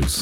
[0.00, 0.21] us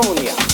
[0.00, 0.47] 动力啊。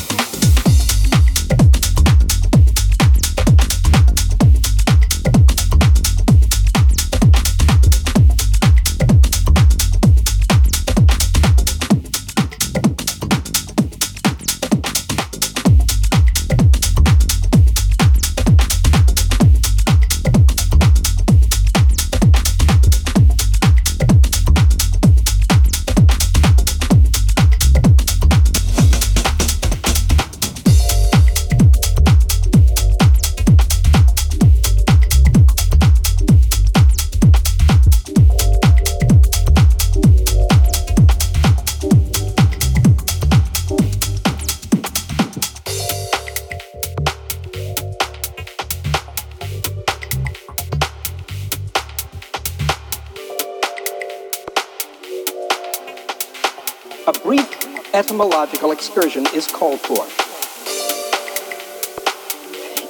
[58.25, 60.07] Etymological excursion is called for.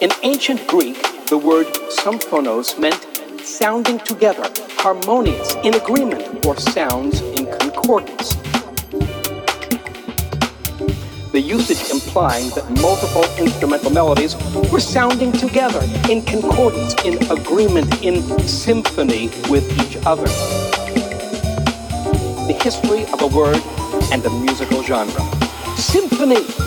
[0.01, 3.05] In ancient Greek, the word symphonos meant
[3.45, 8.35] sounding together, harmonious, in agreement, or sounds in concordance.
[11.33, 14.37] The usage implying that multiple instrumental melodies
[14.71, 20.27] were sounding together, in concordance, in agreement, in symphony with each other.
[22.47, 23.61] The history of a word
[24.13, 25.23] and a musical genre.
[25.77, 26.64] Symphony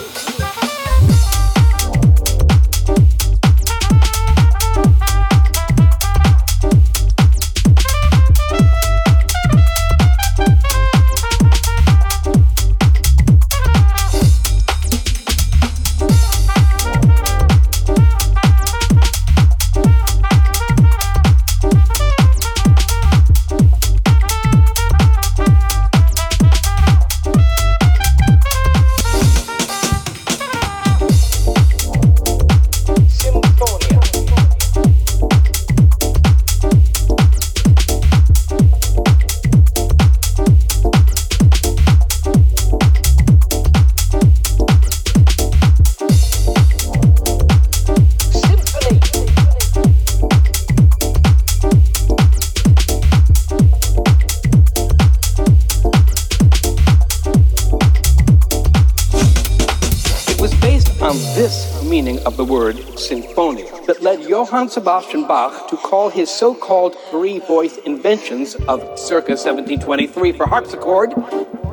[64.47, 70.47] Johann Sebastian Bach to call his so called three voice inventions of circa 1723 for
[70.47, 71.09] harpsichord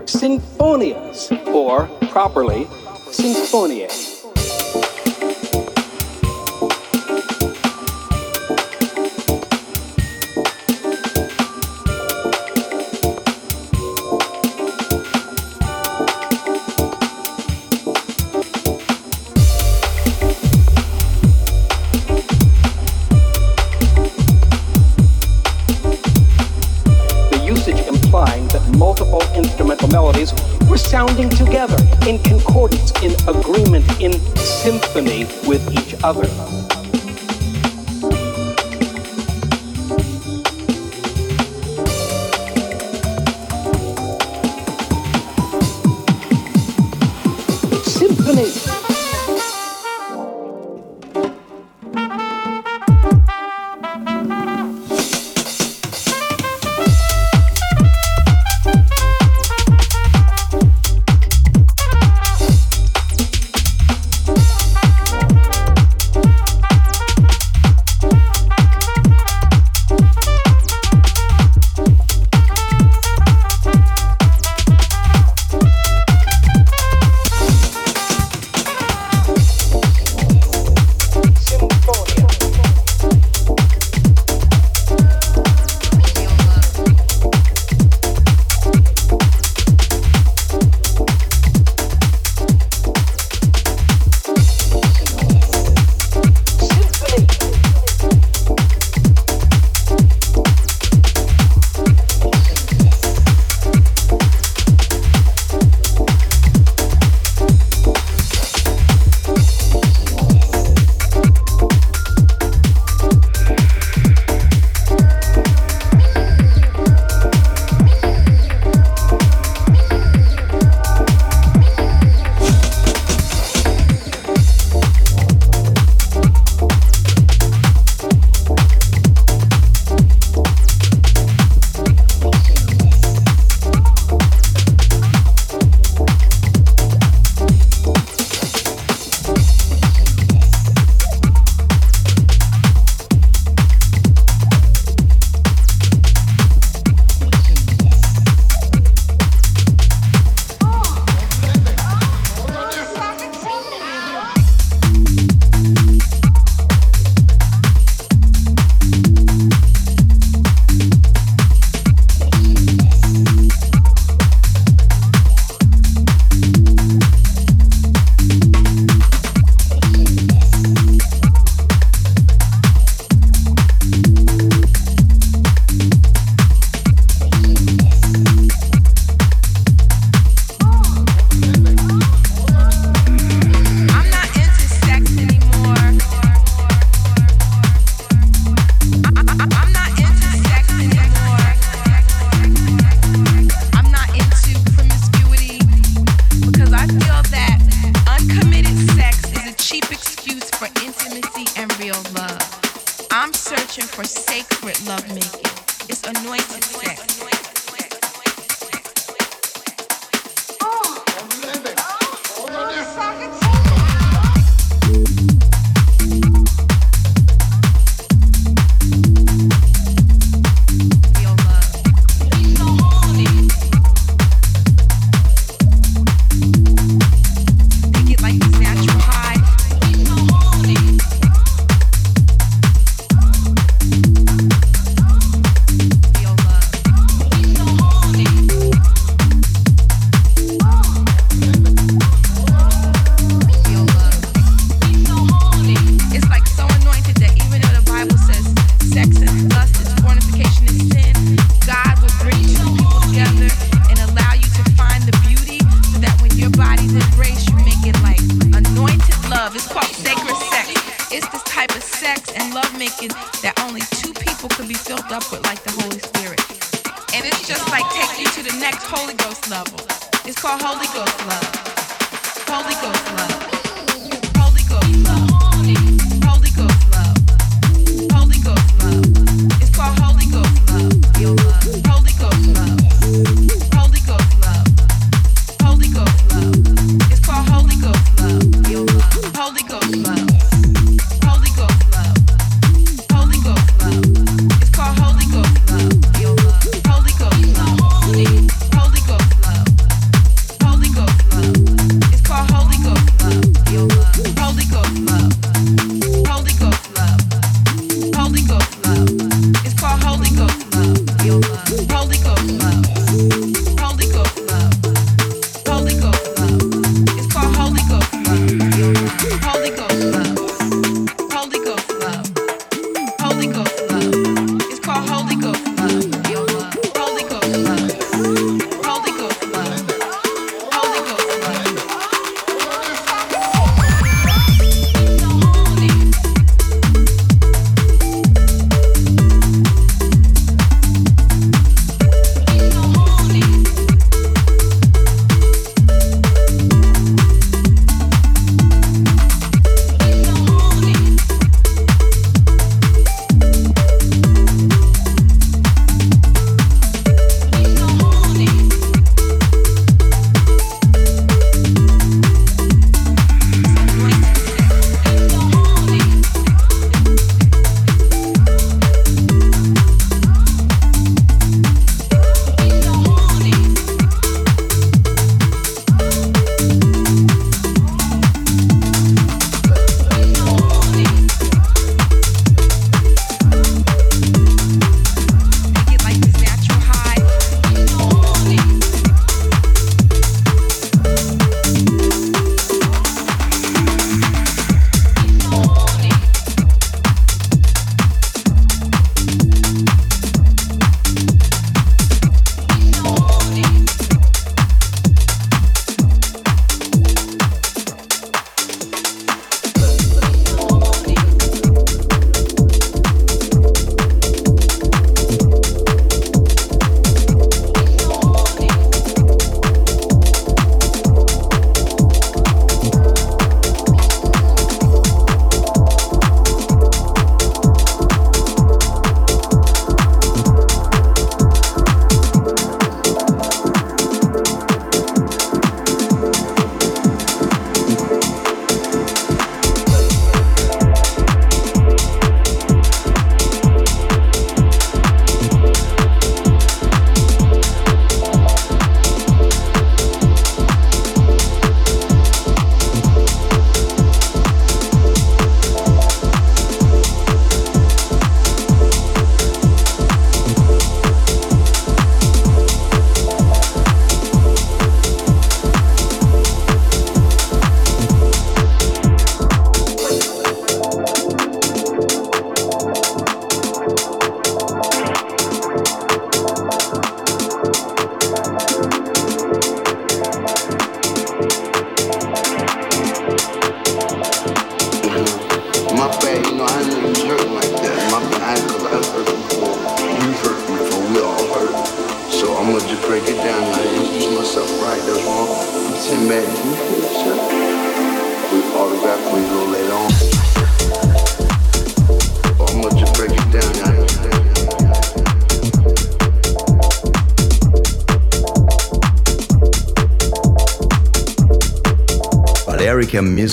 [0.07, 2.65] sinfonias, or properly,
[3.13, 4.04] sinfoniae.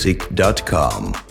[0.01, 1.31] balearicamusic.com.